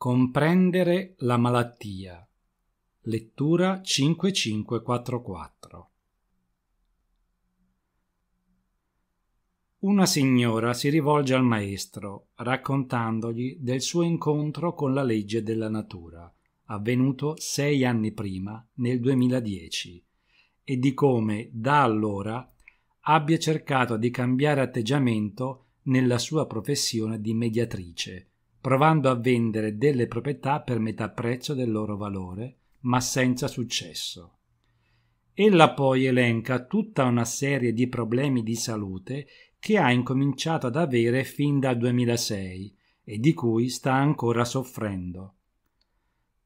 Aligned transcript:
Comprendere 0.00 1.12
la 1.18 1.36
malattia. 1.36 2.26
Lettura 3.02 3.82
5544. 3.82 5.90
Una 9.80 10.06
signora 10.06 10.72
si 10.72 10.88
rivolge 10.88 11.34
al 11.34 11.44
maestro 11.44 12.28
raccontandogli 12.36 13.58
del 13.60 13.82
suo 13.82 14.00
incontro 14.00 14.72
con 14.72 14.94
la 14.94 15.02
legge 15.02 15.42
della 15.42 15.68
natura, 15.68 16.32
avvenuto 16.68 17.34
sei 17.36 17.84
anni 17.84 18.12
prima, 18.12 18.66
nel 18.76 19.00
2010, 19.00 20.02
e 20.64 20.76
di 20.78 20.94
come 20.94 21.50
da 21.52 21.82
allora 21.82 22.50
abbia 23.00 23.38
cercato 23.38 23.98
di 23.98 24.08
cambiare 24.08 24.62
atteggiamento 24.62 25.66
nella 25.82 26.16
sua 26.16 26.46
professione 26.46 27.20
di 27.20 27.34
mediatrice 27.34 28.24
provando 28.60 29.08
a 29.08 29.14
vendere 29.14 29.76
delle 29.76 30.06
proprietà 30.06 30.60
per 30.60 30.78
metà 30.78 31.08
prezzo 31.08 31.54
del 31.54 31.70
loro 31.70 31.96
valore, 31.96 32.56
ma 32.80 33.00
senza 33.00 33.48
successo. 33.48 34.38
Ella 35.32 35.72
poi 35.72 36.04
elenca 36.04 36.64
tutta 36.64 37.04
una 37.04 37.24
serie 37.24 37.72
di 37.72 37.88
problemi 37.88 38.42
di 38.42 38.56
salute 38.56 39.26
che 39.58 39.78
ha 39.78 39.90
incominciato 39.90 40.66
ad 40.66 40.76
avere 40.76 41.24
fin 41.24 41.58
dal 41.58 41.78
2006 41.78 42.76
e 43.04 43.18
di 43.18 43.32
cui 43.32 43.68
sta 43.68 43.94
ancora 43.94 44.44
soffrendo. 44.44 45.34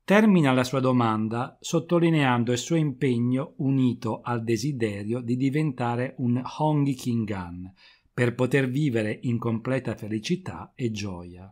Termina 0.05 0.53
la 0.53 0.65
sua 0.65 0.81
domanda 0.81 1.57
sottolineando 1.61 2.53
il 2.53 2.59
suo 2.59 2.77
impegno 2.77 3.55
unito 3.57 4.21
al 4.23 4.45
desiderio 4.45 5.21
di 5.21 5.37
diventare 5.37 6.15
un 6.19 6.43
Hongi 6.59 6.95
Kingan 6.95 7.73
per 8.13 8.35
poter 8.35 8.69
vivere 8.69 9.19
in 9.23 9.39
completa 9.39 9.97
felicità 9.97 10.73
e 10.75 10.91
gioia. 10.91 11.51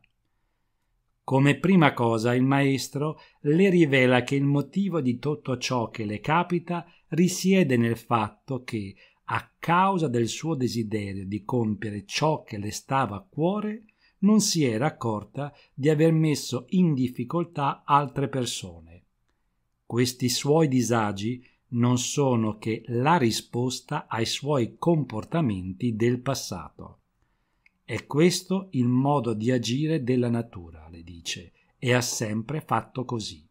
Come 1.25 1.57
prima 1.59 1.93
cosa 1.93 2.35
il 2.35 2.43
maestro 2.43 3.21
le 3.43 3.71
rivela 3.71 4.25
che 4.25 4.35
il 4.35 4.45
motivo 4.45 5.01
di 5.01 5.19
tutto 5.19 5.57
ciò 5.57 5.89
che 5.89 6.05
le 6.05 6.19
capita 6.19 6.85
risiede 7.09 7.77
nel 7.77 7.97
fatto 7.97 8.65
che, 8.65 8.95
a 9.27 9.51
causa 9.59 10.09
del 10.09 10.27
suo 10.27 10.57
desiderio 10.57 11.25
di 11.25 11.45
compiere 11.45 12.05
ciò 12.05 12.43
che 12.43 12.59
le 12.59 12.73
stava 12.73 13.17
a 13.17 13.27
cuore, 13.29 13.85
non 14.19 14.41
si 14.41 14.65
era 14.65 14.87
accorta 14.87 15.53
di 15.73 15.89
aver 15.89 16.13
messo 16.13 16.67
in 16.71 16.93
difficoltà 16.93 17.83
altre 17.85 18.29
persone. 18.29 19.05
Questi 19.87 20.29
suoi 20.29 20.67
disagi 20.67 21.45
non 21.69 21.99
sono 21.99 22.59
che 22.59 22.83
la 22.87 23.17
risposta 23.17 24.07
ai 24.09 24.27
suoi 24.27 24.77
comportamenti 24.77 25.95
del 25.95 26.21
passato. 26.21 26.99
È 27.85 28.07
questo 28.07 28.69
il 28.73 28.87
modo 28.87 29.35
di 29.35 29.51
agire 29.51 30.03
della 30.03 30.29
natura, 30.29 30.82
dice, 31.23 31.53
e 31.79 31.95
ha 31.95 32.01
sempre 32.01 32.61
fatto 32.61 33.05
così. 33.05 33.47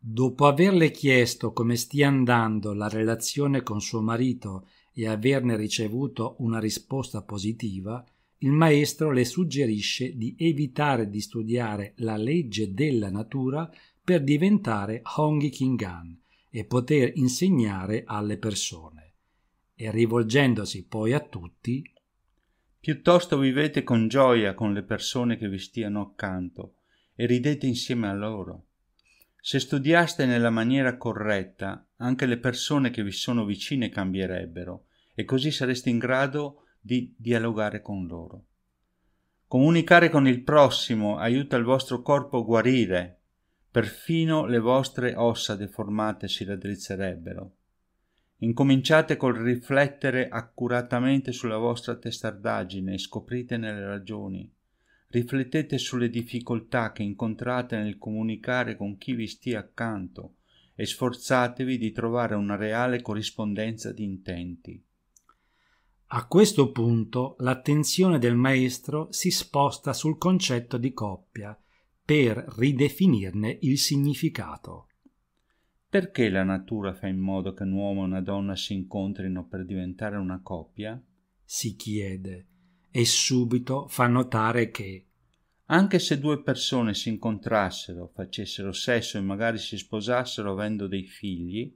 Dopo 0.00 0.46
averle 0.46 0.90
chiesto 0.90 1.52
come 1.52 1.76
stia 1.76 2.08
andando 2.08 2.72
la 2.74 2.88
relazione 2.88 3.62
con 3.62 3.80
suo 3.80 4.00
marito 4.00 4.68
e 4.92 5.06
averne 5.06 5.56
ricevuto 5.56 6.36
una 6.38 6.58
risposta 6.58 7.22
positiva, 7.22 8.04
il 8.38 8.52
maestro 8.52 9.10
le 9.10 9.24
suggerisce 9.24 10.16
di 10.16 10.34
evitare 10.38 11.08
di 11.08 11.20
studiare 11.20 11.94
la 11.96 12.16
legge 12.16 12.72
della 12.72 13.10
natura 13.10 13.68
per 14.02 14.22
diventare 14.22 15.02
Hongi 15.16 15.50
Kingan 15.50 16.20
e 16.50 16.64
poter 16.64 17.12
insegnare 17.16 18.04
alle 18.06 18.38
persone. 18.38 19.12
E 19.74 19.90
rivolgendosi 19.90 20.86
poi 20.86 21.12
a 21.12 21.20
tutti, 21.20 21.84
Piuttosto 22.80 23.38
vivete 23.38 23.82
con 23.82 24.08
gioia 24.08 24.54
con 24.54 24.72
le 24.72 24.82
persone 24.82 25.36
che 25.36 25.48
vi 25.48 25.58
stiano 25.58 26.00
accanto 26.00 26.74
e 27.14 27.26
ridete 27.26 27.66
insieme 27.66 28.08
a 28.08 28.14
loro. 28.14 28.66
Se 29.40 29.58
studiaste 29.58 30.26
nella 30.26 30.50
maniera 30.50 30.96
corretta, 30.96 31.86
anche 31.96 32.26
le 32.26 32.38
persone 32.38 32.90
che 32.90 33.02
vi 33.02 33.10
sono 33.12 33.44
vicine 33.44 33.88
cambierebbero 33.88 34.86
e 35.14 35.24
così 35.24 35.50
sareste 35.50 35.90
in 35.90 35.98
grado 35.98 36.66
di 36.80 37.12
dialogare 37.16 37.80
con 37.80 38.06
loro. 38.06 38.44
Comunicare 39.48 40.10
con 40.10 40.28
il 40.28 40.42
prossimo 40.42 41.16
aiuta 41.18 41.56
il 41.56 41.64
vostro 41.64 42.02
corpo 42.02 42.38
a 42.38 42.44
guarire, 42.44 43.20
perfino 43.70 44.46
le 44.46 44.58
vostre 44.58 45.14
ossa 45.16 45.56
deformate 45.56 46.28
si 46.28 46.44
raddrizzerebbero. 46.44 47.56
Incominciate 48.40 49.16
col 49.16 49.34
riflettere 49.34 50.28
accuratamente 50.28 51.32
sulla 51.32 51.56
vostra 51.56 51.96
testardaggine 51.96 52.94
e 52.94 52.98
scopritene 52.98 53.72
le 53.72 53.84
ragioni. 53.84 54.52
Riflettete 55.08 55.76
sulle 55.78 56.08
difficoltà 56.08 56.92
che 56.92 57.02
incontrate 57.02 57.76
nel 57.78 57.98
comunicare 57.98 58.76
con 58.76 58.96
chi 58.96 59.14
vi 59.14 59.26
stia 59.26 59.58
accanto 59.58 60.36
e 60.76 60.86
sforzatevi 60.86 61.78
di 61.78 61.90
trovare 61.90 62.36
una 62.36 62.54
reale 62.54 63.02
corrispondenza 63.02 63.92
di 63.92 64.04
intenti. 64.04 64.80
A 66.10 66.26
questo 66.26 66.70
punto 66.70 67.34
l'attenzione 67.40 68.18
del 68.18 68.36
maestro 68.36 69.08
si 69.10 69.30
sposta 69.30 69.92
sul 69.92 70.16
concetto 70.16 70.78
di 70.78 70.92
coppia 70.92 71.58
per 72.04 72.44
ridefinirne 72.56 73.58
il 73.62 73.78
significato. 73.78 74.87
Perché 75.90 76.28
la 76.28 76.44
natura 76.44 76.92
fa 76.92 77.06
in 77.06 77.18
modo 77.18 77.54
che 77.54 77.62
un 77.62 77.72
uomo 77.72 78.02
e 78.02 78.06
una 78.06 78.20
donna 78.20 78.54
si 78.56 78.74
incontrino 78.74 79.46
per 79.46 79.64
diventare 79.64 80.16
una 80.16 80.40
coppia? 80.42 81.00
si 81.50 81.76
chiede, 81.76 82.46
e 82.90 83.06
subito 83.06 83.88
fa 83.88 84.06
notare 84.06 84.70
che 84.70 85.06
anche 85.70 85.98
se 85.98 86.18
due 86.18 86.42
persone 86.42 86.92
si 86.92 87.08
incontrassero, 87.08 88.10
facessero 88.12 88.70
sesso 88.72 89.16
e 89.16 89.22
magari 89.22 89.56
si 89.56 89.78
sposassero 89.78 90.52
avendo 90.52 90.86
dei 90.86 91.04
figli, 91.04 91.74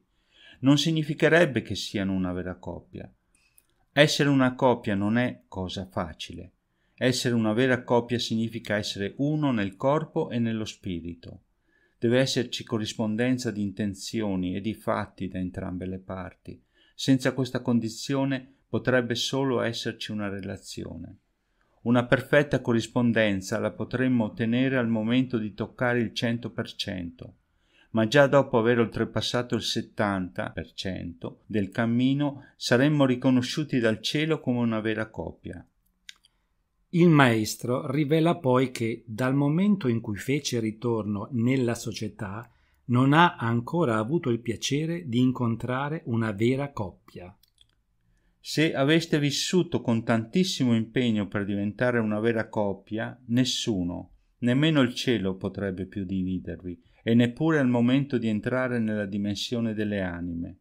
non 0.61 0.77
significherebbe 0.77 1.63
che 1.63 1.75
siano 1.75 2.13
una 2.13 2.35
vera 2.35 2.57
coppia. 2.57 3.11
Essere 3.93 4.29
una 4.29 4.55
coppia 4.55 4.95
non 4.95 5.17
è 5.17 5.45
cosa 5.49 5.87
facile. 5.87 6.53
Essere 6.95 7.35
una 7.35 7.55
vera 7.55 7.83
coppia 7.83 8.19
significa 8.19 8.77
essere 8.77 9.15
uno 9.19 9.53
nel 9.53 9.77
corpo 9.77 10.29
e 10.29 10.39
nello 10.39 10.67
spirito. 10.67 11.41
Deve 12.03 12.19
esserci 12.19 12.65
corrispondenza 12.65 13.53
di 13.53 13.63
intenzioni 13.63 14.57
e 14.57 14.61
di 14.61 14.75
fatti 14.75 15.29
da 15.29 15.39
entrambe 15.39 15.87
le 15.87 16.01
parti. 16.01 16.61
Senza 16.97 17.33
questa 17.33 17.61
condizione 17.61 18.55
potrebbe 18.69 19.15
solo 19.15 19.61
esserci 19.61 20.11
una 20.11 20.29
relazione. 20.29 21.19
Una 21.83 22.05
perfetta 22.05 22.61
corrispondenza 22.61 23.61
la 23.61 23.71
potremmo 23.71 24.25
ottenere 24.25 24.79
al 24.79 24.89
momento 24.89 25.39
di 25.39 25.55
toccare 25.55 26.01
il 26.01 26.11
100%, 26.13 27.11
ma 27.91 28.09
già 28.09 28.27
dopo 28.27 28.59
aver 28.59 28.81
oltrepassato 28.81 29.55
il 29.55 29.63
70% 29.63 31.37
del 31.47 31.69
cammino 31.71 32.47
saremmo 32.57 33.07
riconosciuti 33.07 33.79
dal 33.79 34.01
cielo 34.01 34.41
come 34.41 34.59
una 34.59 34.81
vera 34.81 35.09
coppia. 35.09 35.65
Il 36.95 37.09
maestro 37.09 37.91
rivela 37.91 38.37
poi 38.37 38.71
che 38.71 39.03
dal 39.07 39.35
momento 39.35 39.89
in 39.89 40.03
cui 40.03 40.17
fece 40.17 40.61
ritorno 40.61 41.29
nella 41.33 41.75
società 41.75 42.53
non 42.87 43.15
ha 43.15 43.37
ancora 43.37 43.97
avuto 43.97 44.29
il 44.29 44.41
piacere 44.41 45.09
di 45.09 45.19
incontrare 45.19 46.03
una 46.07 46.33
vera 46.33 46.71
coppia. 46.71 47.35
Se 48.39 48.75
aveste 48.75 49.19
vissuto 49.19 49.81
con 49.81 50.05
tantissimo 50.05 50.75
impegno 50.75 51.29
per 51.29 51.47
diventare 51.47 51.99
una 51.99 52.21
vera 52.21 52.51
coppia, 52.51 53.19
nessuno, 53.29 54.17
nemmeno 54.41 54.83
il 54.83 54.93
cielo 54.93 55.37
potrebbe 55.37 55.87
più 55.87 56.05
dividervi, 56.05 56.79
e 57.03 57.15
neppure 57.15 57.59
al 57.59 57.69
momento 57.69 58.19
di 58.19 58.29
entrare 58.29 58.79
nella 58.79 59.07
dimensione 59.07 59.73
delle 59.73 60.03
anime. 60.03 60.59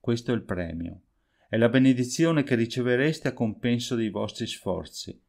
Questo 0.00 0.32
è 0.32 0.34
il 0.34 0.42
premio. 0.42 1.02
È 1.48 1.56
la 1.56 1.68
benedizione 1.68 2.42
che 2.42 2.56
ricevereste 2.56 3.28
a 3.28 3.32
compenso 3.32 3.94
dei 3.94 4.10
vostri 4.10 4.48
sforzi 4.48 5.26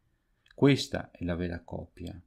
questa 0.59 1.09
è 1.11 1.23
la 1.23 1.35
vera 1.35 1.61
coppia. 1.63 2.21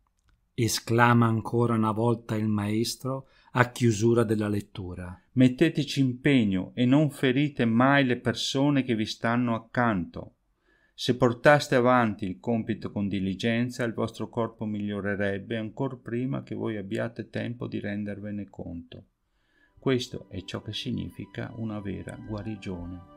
esclama 0.54 1.26
ancora 1.26 1.75
una 1.75 1.90
volta 1.90 2.34
il 2.34 2.49
maestro 2.49 3.29
a 3.50 3.70
chiusura 3.70 4.25
della 4.25 4.49
lettura. 4.49 5.20
Metteteci 5.32 6.00
impegno 6.00 6.73
e 6.75 6.87
non 6.87 7.11
ferite 7.11 7.67
mai 7.67 8.06
le 8.06 8.17
persone 8.17 8.84
che 8.84 8.94
vi 8.94 9.05
stanno 9.05 9.55
accanto. 9.55 10.37
Se 10.94 11.14
portaste 11.19 11.75
avanti 11.75 12.25
il 12.25 12.40
compito 12.40 12.90
con 12.90 13.06
diligenza, 13.06 13.84
il 13.84 13.93
vostro 13.93 14.31
corpo 14.31 14.64
migliorerebbe 14.64 15.58
ancor 15.58 16.00
prima 16.00 16.43
che 16.43 16.55
voi 16.55 16.79
abbiate 16.79 17.29
tempo 17.29 17.67
di 17.67 17.81
rendervene 17.81 18.49
conto. 18.49 19.05
Questo 19.79 20.31
è 20.31 20.43
ciò 20.44 20.62
che 20.62 20.73
significa 20.73 21.52
una 21.56 21.81
vera 21.81 22.17
guarigione. 22.17 23.12